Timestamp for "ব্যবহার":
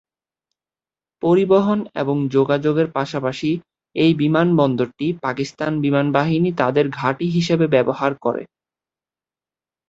7.67-8.11